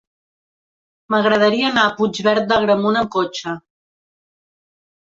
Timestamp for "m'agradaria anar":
1.15-1.85